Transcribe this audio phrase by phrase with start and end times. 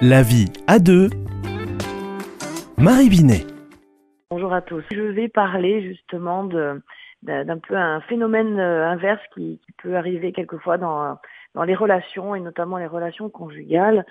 [0.00, 1.10] La vie à deux.
[2.78, 3.44] Marie Binet.
[4.30, 4.84] Bonjour à tous.
[4.92, 11.18] Je vais parler justement d'un peu un phénomène euh, inverse qui, peut arriver quelquefois dans,
[11.64, 14.06] les relations et notamment les relations conjugales.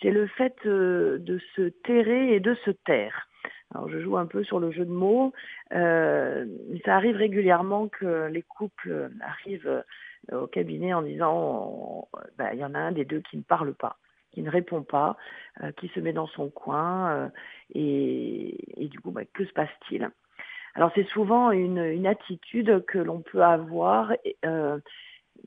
[0.00, 3.26] C'est le fait euh, de se terrer et de se taire.
[3.74, 5.32] Alors je joue un peu sur le jeu de mots.
[5.74, 6.46] Euh,
[6.84, 9.82] ça arrive régulièrement que les couples arrivent
[10.30, 12.06] au cabinet en disant
[12.38, 13.96] bah, il y en a un des deux qui ne parle pas
[14.32, 15.16] qui ne répond pas,
[15.62, 17.28] euh, qui se met dans son coin, euh,
[17.74, 20.10] et, du coup, bah, que se passe-t-il?
[20.74, 24.10] Alors c'est souvent une, attitude que l'on peut avoir
[24.46, 24.78] euh,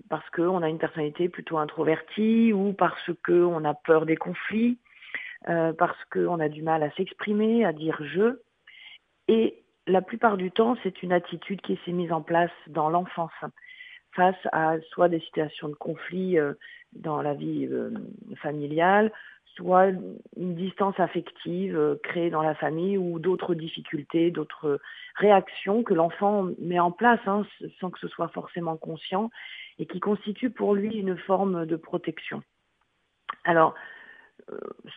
[0.07, 4.77] parce qu'on a une personnalité plutôt introvertie ou parce qu'on a peur des conflits,
[5.43, 8.39] parce qu'on a du mal à s'exprimer, à dire je.
[9.27, 13.31] Et la plupart du temps, c'est une attitude qui s'est mise en place dans l'enfance
[14.15, 16.53] face à soit des situations de conflit euh,
[16.93, 17.91] dans la vie euh,
[18.41, 19.11] familiale,
[19.55, 19.87] soit
[20.37, 24.79] une distance affective euh, créée dans la famille ou d'autres difficultés, d'autres
[25.15, 27.45] réactions que l'enfant met en place hein,
[27.79, 29.29] sans que ce soit forcément conscient
[29.77, 32.41] et qui constituent pour lui une forme de protection.
[33.43, 33.75] Alors,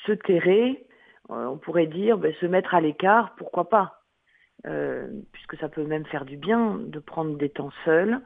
[0.07, 0.87] se terrer,
[1.29, 4.03] on pourrait dire ben, se mettre à l'écart, pourquoi pas?
[5.33, 8.21] Puisque ça peut même faire du bien de prendre des temps seuls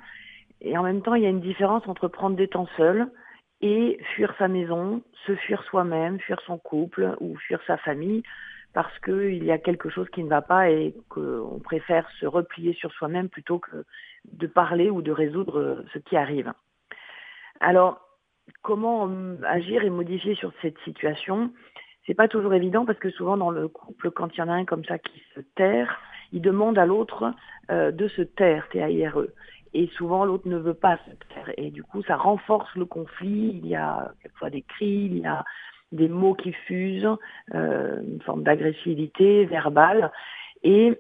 [0.63, 3.11] et en même temps, il y a une différence entre prendre des temps seul
[3.61, 8.23] et fuir sa maison, se fuir soi-même, fuir son couple ou fuir sa famille
[8.73, 12.73] parce qu'il y a quelque chose qui ne va pas et qu'on préfère se replier
[12.73, 13.85] sur soi-même plutôt que
[14.33, 16.53] de parler ou de résoudre ce qui arrive.
[17.61, 18.01] Alors,
[18.63, 19.11] comment
[19.45, 21.53] agir et modifier sur cette situation?
[22.07, 24.55] C'est pas toujours évident parce que souvent dans le couple, quand il y en a
[24.55, 26.01] un comme ça qui se terre,
[26.33, 27.35] il demande à l'autre
[27.71, 29.35] euh, de se taire, T-A-I-R-E
[29.75, 31.51] et souvent l'autre ne veut pas se taire.
[31.57, 33.61] Et du coup, ça renforce le conflit.
[33.63, 35.45] Il y a quelquefois des cris, il y a
[35.93, 37.09] des mots qui fusent,
[37.55, 40.11] euh, une forme d'agressivité verbale.
[40.63, 40.99] Et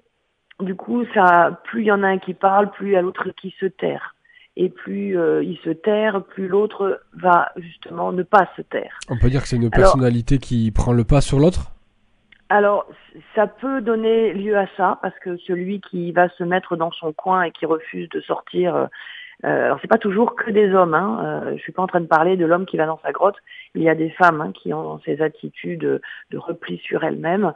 [0.60, 3.02] du coup, ça, plus il y en a un qui parle, plus il y a
[3.02, 4.14] l'autre qui se taire.
[4.54, 8.98] Et plus euh, il se taire, plus l'autre va justement ne pas se taire.
[9.08, 11.71] On peut dire que c'est une personnalité qui prend le pas sur l'autre?
[12.52, 12.86] Alors,
[13.34, 17.12] ça peut donner lieu à ça, parce que celui qui va se mettre dans son
[17.12, 18.86] coin et qui refuse de sortir, euh,
[19.44, 20.94] euh alors c'est pas toujours que des hommes.
[20.94, 23.12] Hein, euh, je suis pas en train de parler de l'homme qui va dans sa
[23.12, 23.36] grotte.
[23.74, 27.54] Il y a des femmes hein, qui ont ces attitudes de repli sur elles-mêmes.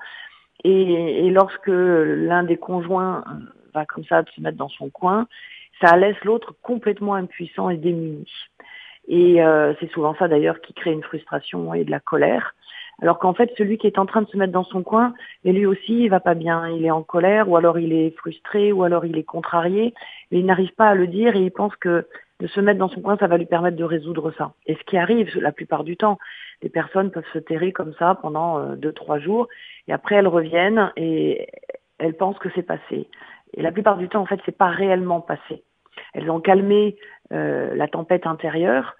[0.65, 3.33] Et, lorsque l'un des conjoints euh,
[3.75, 5.29] va comme ça se mettre dans son coin,
[5.81, 8.27] ça laisse l'autre complètement impuissant et démuni.
[9.09, 12.55] Et euh, c'est souvent ça d'ailleurs qui crée une frustration et de la colère.
[13.03, 15.13] Alors qu'en fait, celui qui est en train de se mettre dans son coin,
[15.45, 16.69] mais lui aussi, il va pas bien.
[16.69, 19.93] Il est en colère, ou alors il est frustré, ou alors il est contrarié,
[20.31, 22.07] mais il n'arrive pas à le dire et il pense que
[22.41, 24.53] de se mettre dans son coin, ça va lui permettre de résoudre ça.
[24.67, 26.19] Et ce qui arrive la plupart du temps,
[26.63, 29.49] les personnes peuvent se terrer comme ça pendant euh, deux, trois jours,
[29.89, 31.49] et après elles reviennent et
[31.99, 33.09] elles pensent que c'est passé.
[33.55, 35.63] Et la plupart du temps, en fait, c'est pas réellement passé.
[36.13, 36.97] Elles ont calmé
[37.33, 38.97] euh, la tempête intérieure,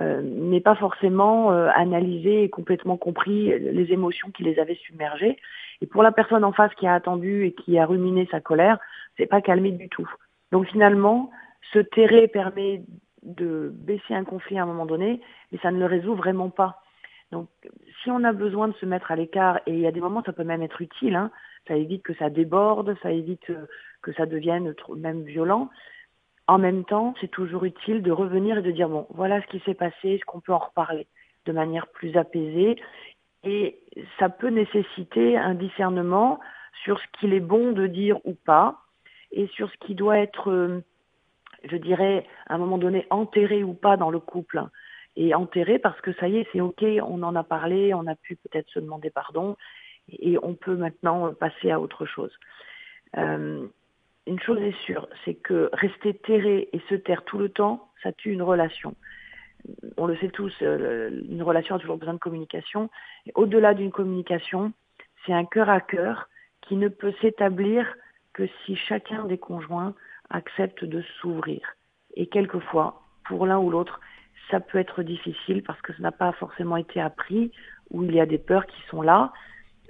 [0.00, 5.36] euh, n'est pas forcément euh, analysé et complètement compris les émotions qui les avaient submergées.
[5.80, 8.78] Et pour la personne en face qui a attendu et qui a ruminé sa colère,
[9.16, 10.08] c'est pas calmé du tout.
[10.52, 11.30] Donc finalement,
[11.72, 12.82] se terrer permet
[13.22, 16.80] de baisser un conflit à un moment donné, mais ça ne le résout vraiment pas.
[17.32, 17.48] Donc,
[18.02, 20.22] si on a besoin de se mettre à l'écart, et il y a des moments,
[20.24, 21.30] ça peut même être utile, hein,
[21.66, 23.66] ça évite que ça déborde, ça évite euh,
[24.02, 25.70] que ça devienne trop, même violent,
[26.46, 29.60] en même temps, c'est toujours utile de revenir et de dire, bon, voilà ce qui
[29.60, 31.06] s'est passé, est-ce qu'on peut en reparler
[31.46, 32.76] de manière plus apaisée?
[33.44, 33.78] Et
[34.18, 36.40] ça peut nécessiter un discernement
[36.82, 38.80] sur ce qu'il est bon de dire ou pas,
[39.32, 40.80] et sur ce qui doit être, euh,
[41.64, 44.62] je dirais, à un moment donné, enterré ou pas dans le couple.
[45.16, 48.16] Et enterré parce que ça y est, c'est OK, on en a parlé, on a
[48.16, 49.56] pu peut-être se demander pardon,
[50.08, 52.32] et on peut maintenant passer à autre chose.
[53.16, 53.66] Euh,
[54.26, 58.12] une chose est sûre, c'est que rester terré et se taire tout le temps, ça
[58.12, 58.94] tue une relation.
[59.96, 62.90] On le sait tous, euh, une relation a toujours besoin de communication.
[63.34, 64.72] Au-delà d'une communication,
[65.24, 66.28] c'est un cœur à cœur
[66.62, 67.86] qui ne peut s'établir
[68.32, 69.94] que si chacun des conjoints
[70.30, 71.60] accepte de s'ouvrir.
[72.14, 74.00] Et quelquefois, pour l'un ou l'autre,
[74.50, 77.52] ça peut être difficile parce que ça n'a pas forcément été appris,
[77.90, 79.32] ou il y a des peurs qui sont là.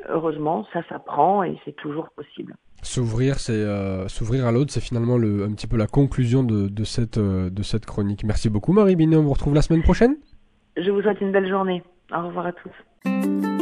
[0.08, 2.54] Heureusement, ça s'apprend et c'est toujours possible.
[2.84, 6.68] S'ouvrir, c'est euh, s'ouvrir à l'autre, c'est finalement le, un petit peu la conclusion de,
[6.68, 8.24] de cette, euh, de cette chronique.
[8.24, 10.16] Merci beaucoup Marie Binet, on vous retrouve la semaine prochaine.
[10.76, 11.82] Je vous souhaite une belle journée.
[12.14, 13.53] Au revoir à tous.